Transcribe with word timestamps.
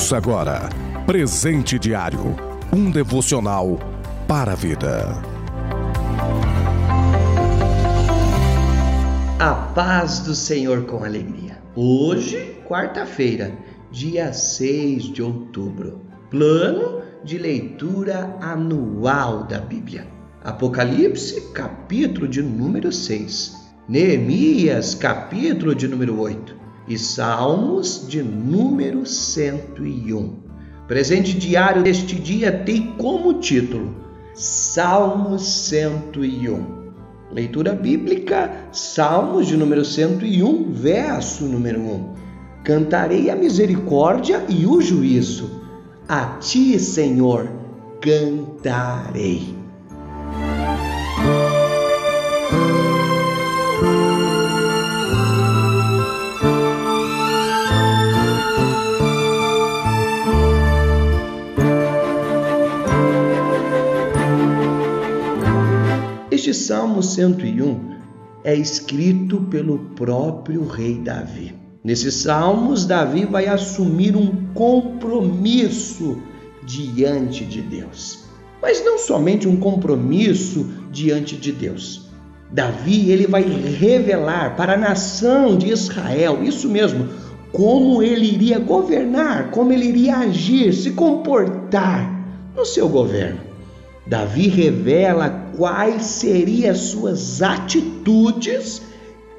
Ouça 0.00 0.16
agora 0.16 0.70
Presente 1.04 1.78
Diário 1.78 2.34
um 2.72 2.90
devocional 2.90 3.78
para 4.26 4.52
a 4.52 4.54
vida. 4.54 5.22
A 9.38 9.52
paz 9.74 10.20
do 10.20 10.34
Senhor 10.34 10.86
com 10.86 11.04
alegria. 11.04 11.62
Hoje, 11.76 12.56
quarta-feira, 12.66 13.52
dia 13.92 14.32
6 14.32 15.12
de 15.12 15.22
outubro. 15.22 16.00
Plano 16.30 17.02
de 17.22 17.36
leitura 17.36 18.38
anual 18.40 19.44
da 19.44 19.58
Bíblia. 19.58 20.06
Apocalipse, 20.42 21.52
capítulo 21.52 22.26
de 22.26 22.42
número 22.42 22.90
6. 22.90 23.54
Neemias, 23.86 24.94
capítulo 24.94 25.74
de 25.74 25.86
número 25.86 26.18
8 26.18 26.59
e 26.88 26.98
Salmos 26.98 28.06
de 28.08 28.22
número 28.22 29.06
101. 29.06 30.38
Presente 30.88 31.34
diário 31.34 31.82
deste 31.82 32.16
dia 32.16 32.50
tem 32.50 32.94
como 32.96 33.34
título 33.34 33.94
Salmos 34.34 35.42
101. 35.42 36.80
Leitura 37.32 37.74
bíblica, 37.74 38.50
Salmos 38.72 39.46
de 39.46 39.56
número 39.56 39.84
101, 39.84 40.72
verso 40.72 41.44
número 41.44 41.80
1. 41.80 42.14
Cantarei 42.64 43.30
a 43.30 43.36
misericórdia 43.36 44.44
e 44.48 44.66
o 44.66 44.80
juízo. 44.80 45.62
A 46.08 46.38
ti, 46.40 46.78
Senhor, 46.78 47.48
cantarei. 48.00 49.59
Este 66.50 66.64
Salmo 66.64 67.00
101 67.00 67.78
é 68.42 68.56
escrito 68.56 69.40
pelo 69.42 69.78
próprio 69.94 70.66
rei 70.66 70.98
Davi. 70.98 71.54
Nesses 71.84 72.12
salmos, 72.14 72.84
Davi 72.84 73.24
vai 73.24 73.46
assumir 73.46 74.16
um 74.16 74.52
compromisso 74.52 76.20
diante 76.64 77.44
de 77.44 77.62
Deus. 77.62 78.24
Mas 78.60 78.84
não 78.84 78.98
somente 78.98 79.46
um 79.46 79.58
compromisso 79.58 80.66
diante 80.90 81.36
de 81.36 81.52
Deus. 81.52 82.10
Davi, 82.50 83.12
ele 83.12 83.28
vai 83.28 83.44
revelar 83.44 84.56
para 84.56 84.74
a 84.74 84.76
nação 84.76 85.56
de 85.56 85.68
Israel, 85.68 86.42
isso 86.42 86.68
mesmo, 86.68 87.10
como 87.52 88.02
ele 88.02 88.26
iria 88.26 88.58
governar, 88.58 89.52
como 89.52 89.72
ele 89.72 89.86
iria 89.86 90.16
agir, 90.16 90.74
se 90.74 90.90
comportar 90.90 92.12
no 92.56 92.64
seu 92.66 92.88
governo. 92.88 93.49
Davi 94.06 94.48
revela 94.48 95.28
quais 95.56 96.02
seriam 96.04 96.74
suas 96.74 97.42
atitudes 97.42 98.82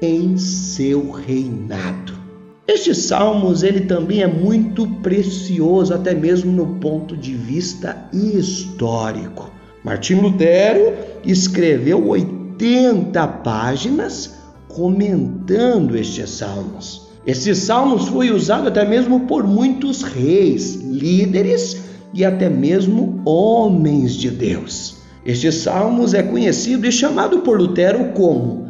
em 0.00 0.36
seu 0.36 1.10
reinado. 1.10 2.22
Este 2.66 2.94
Salmos 2.94 3.62
ele 3.62 3.82
também 3.82 4.22
é 4.22 4.26
muito 4.26 4.86
precioso 5.02 5.92
até 5.92 6.14
mesmo 6.14 6.52
no 6.52 6.78
ponto 6.78 7.16
de 7.16 7.34
vista 7.34 8.08
histórico. 8.12 9.50
Martim 9.84 10.14
Lutero 10.14 10.94
escreveu 11.24 12.08
80 12.08 13.26
páginas 13.26 14.36
comentando 14.68 15.96
estes 15.96 16.30
salmos. 16.30 17.08
Esses 17.26 17.58
salmos 17.58 18.08
foi 18.08 18.30
usado 18.30 18.68
até 18.68 18.84
mesmo 18.84 19.20
por 19.26 19.44
muitos 19.44 20.02
reis, 20.02 20.76
líderes 20.76 21.81
e 22.14 22.24
até 22.24 22.48
mesmo 22.48 23.20
homens 23.24 24.14
de 24.14 24.30
Deus. 24.30 24.96
Este 25.24 25.52
Salmos 25.52 26.14
é 26.14 26.22
conhecido 26.22 26.86
e 26.86 26.92
chamado 26.92 27.40
por 27.40 27.58
Lutero 27.58 28.12
como 28.12 28.68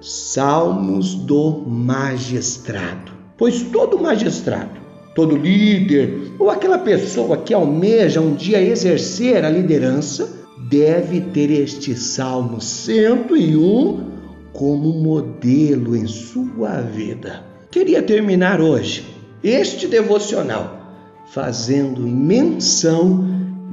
Salmos 0.00 1.14
do 1.14 1.64
Magistrado, 1.66 3.12
pois 3.38 3.62
todo 3.62 3.98
magistrado, 3.98 4.78
todo 5.14 5.34
líder 5.34 6.32
ou 6.38 6.50
aquela 6.50 6.78
pessoa 6.78 7.38
que 7.38 7.54
almeja 7.54 8.20
um 8.20 8.34
dia 8.34 8.60
exercer 8.60 9.44
a 9.44 9.48
liderança 9.48 10.30
deve 10.68 11.22
ter 11.22 11.50
este 11.50 11.96
Salmo 11.96 12.60
101 12.60 14.12
como 14.52 14.92
modelo 14.92 15.96
em 15.96 16.06
sua 16.06 16.82
vida. 16.82 17.42
Queria 17.70 18.02
terminar 18.02 18.60
hoje 18.60 19.04
este 19.42 19.86
devocional 19.86 20.83
fazendo 21.34 22.02
menção 22.02 23.26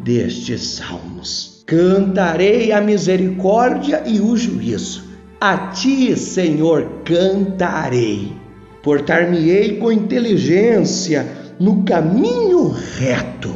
destes 0.04 0.78
salmos. 0.78 1.64
Cantarei 1.68 2.72
a 2.72 2.82
misericórdia 2.82 4.02
e 4.04 4.20
o 4.20 4.36
juízo. 4.36 5.04
A 5.40 5.68
ti, 5.68 6.18
Senhor, 6.18 7.04
cantarei. 7.06 8.34
Portar-me-ei 8.82 9.78
com 9.78 9.92
inteligência 9.92 11.28
no 11.60 11.84
caminho 11.84 12.74
reto. 12.98 13.54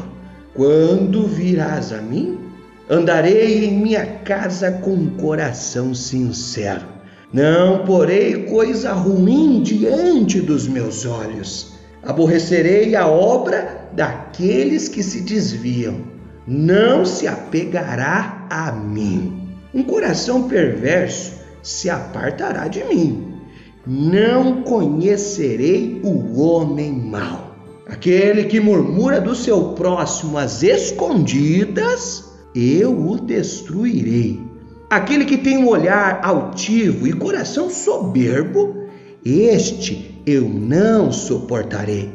Quando 0.53 1.25
virás 1.25 1.91
a 1.91 1.99
mim, 1.99 2.37
andarei 2.87 3.66
em 3.66 3.79
minha 3.79 4.05
casa 4.05 4.72
com 4.72 5.07
coração 5.17 5.95
sincero. 5.95 6.85
Não 7.33 7.83
porei 7.83 8.43
coisa 8.43 8.93
ruim 8.93 9.63
diante 9.63 10.39
dos 10.39 10.67
meus 10.67 11.07
olhos 11.07 11.75
Aborrecerei 12.05 12.95
a 12.95 13.07
obra 13.07 13.89
daqueles 13.93 14.88
que 14.88 15.01
se 15.01 15.21
desviam. 15.21 16.01
Não 16.47 17.03
se 17.03 17.27
apegará 17.27 18.45
a 18.49 18.71
mim. 18.71 19.49
Um 19.73 19.83
coração 19.83 20.47
perverso 20.47 21.33
se 21.63 21.89
apartará 21.89 22.67
de 22.67 22.83
mim. 22.83 23.33
Não 23.88 24.61
conhecerei 24.61 25.99
o 26.03 26.39
homem 26.39 26.93
mau. 26.93 27.55
Aquele 27.88 28.45
que 28.45 28.59
murmura 28.59 29.19
do 29.19 29.35
seu 29.35 29.73
próximo 29.73 30.37
às 30.37 30.61
escondidas, 30.61 32.31
eu 32.53 32.91
o 33.09 33.19
destruirei. 33.19 34.41
Aquele 34.89 35.25
que 35.25 35.37
tem 35.37 35.57
um 35.57 35.67
olhar 35.67 36.19
altivo 36.23 37.07
e 37.07 37.13
coração 37.13 37.69
soberbo, 37.69 38.75
este 39.23 40.15
eu 40.25 40.50
não 40.50 41.12
suportarei. 41.12 42.12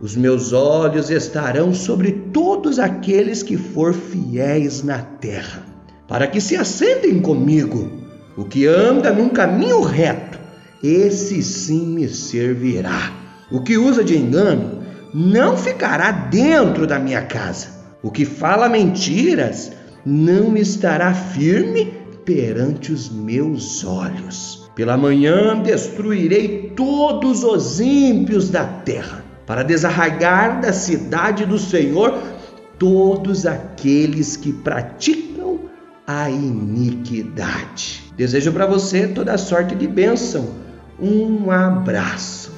Os 0.00 0.14
meus 0.14 0.52
olhos 0.52 1.10
estarão 1.10 1.74
sobre 1.74 2.12
todos 2.32 2.78
aqueles 2.78 3.42
que 3.42 3.56
for 3.56 3.92
fiéis 3.92 4.84
na 4.84 4.98
terra, 4.98 5.66
para 6.06 6.28
que 6.28 6.40
se 6.40 6.54
assentem 6.54 7.20
comigo. 7.20 7.90
O 8.36 8.44
que 8.44 8.66
anda 8.66 9.10
num 9.12 9.28
caminho 9.28 9.80
reto, 9.82 10.38
esse 10.82 11.42
sim 11.42 11.86
me 11.88 12.08
servirá. 12.08 13.12
O 13.50 13.62
que 13.62 13.76
usa 13.76 14.04
de 14.04 14.16
engano 14.16 14.78
não 15.12 15.56
ficará 15.56 16.12
dentro 16.12 16.86
da 16.86 17.00
minha 17.00 17.22
casa. 17.22 17.66
O 18.00 18.12
que 18.12 18.24
fala 18.24 18.68
mentiras 18.68 19.72
não 20.06 20.56
estará 20.56 21.12
firme 21.12 21.97
perante 22.28 22.92
os 22.92 23.08
meus 23.08 23.82
olhos. 23.82 24.70
Pela 24.74 24.98
manhã 24.98 25.58
destruirei 25.62 26.74
todos 26.76 27.42
os 27.42 27.80
ímpios 27.80 28.50
da 28.50 28.66
terra, 28.66 29.24
para 29.46 29.62
desarraigar 29.62 30.60
da 30.60 30.70
cidade 30.70 31.46
do 31.46 31.58
Senhor 31.58 32.22
todos 32.78 33.46
aqueles 33.46 34.36
que 34.36 34.52
praticam 34.52 35.60
a 36.06 36.28
iniquidade. 36.28 38.12
Desejo 38.14 38.52
para 38.52 38.66
você 38.66 39.08
toda 39.08 39.38
sorte 39.38 39.74
de 39.74 39.86
bênção. 39.86 40.50
Um 41.00 41.50
abraço. 41.50 42.52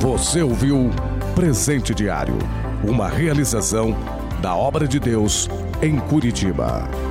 Você 0.00 0.42
ouviu 0.42 0.90
Presente 1.36 1.94
Diário, 1.94 2.36
uma 2.82 3.08
realização 3.08 3.96
da 4.42 4.56
obra 4.56 4.88
de 4.88 4.98
Deus 4.98 5.48
em 5.80 5.96
Curitiba. 5.96 7.09